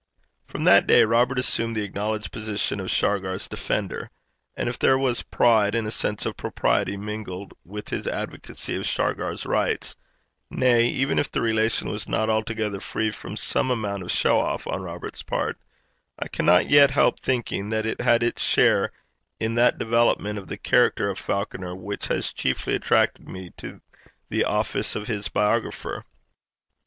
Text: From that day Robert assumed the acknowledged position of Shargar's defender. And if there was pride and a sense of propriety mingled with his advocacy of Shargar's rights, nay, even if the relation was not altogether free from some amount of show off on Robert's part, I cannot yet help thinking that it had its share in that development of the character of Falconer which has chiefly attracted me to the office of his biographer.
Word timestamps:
From 0.47 0.63
that 0.63 0.87
day 0.87 1.05
Robert 1.05 1.37
assumed 1.37 1.75
the 1.75 1.83
acknowledged 1.83 2.31
position 2.31 2.79
of 2.79 2.89
Shargar's 2.89 3.47
defender. 3.47 4.09
And 4.57 4.67
if 4.67 4.79
there 4.79 4.97
was 4.97 5.21
pride 5.21 5.75
and 5.75 5.85
a 5.87 5.91
sense 5.91 6.25
of 6.25 6.35
propriety 6.35 6.97
mingled 6.97 7.53
with 7.63 7.89
his 7.89 8.07
advocacy 8.07 8.75
of 8.77 8.87
Shargar's 8.87 9.45
rights, 9.45 9.95
nay, 10.49 10.87
even 10.87 11.19
if 11.19 11.29
the 11.29 11.41
relation 11.43 11.87
was 11.87 12.09
not 12.09 12.31
altogether 12.31 12.79
free 12.79 13.11
from 13.11 13.35
some 13.35 13.69
amount 13.69 14.01
of 14.01 14.09
show 14.09 14.39
off 14.39 14.65
on 14.65 14.81
Robert's 14.81 15.21
part, 15.21 15.59
I 16.17 16.27
cannot 16.29 16.67
yet 16.67 16.89
help 16.89 17.19
thinking 17.19 17.69
that 17.69 17.85
it 17.85 18.01
had 18.01 18.23
its 18.23 18.41
share 18.41 18.91
in 19.39 19.53
that 19.53 19.77
development 19.77 20.39
of 20.39 20.47
the 20.47 20.57
character 20.57 21.11
of 21.11 21.19
Falconer 21.19 21.75
which 21.75 22.07
has 22.07 22.33
chiefly 22.33 22.73
attracted 22.73 23.27
me 23.29 23.51
to 23.57 23.79
the 24.29 24.45
office 24.45 24.95
of 24.95 25.05
his 25.07 25.27
biographer. 25.29 26.03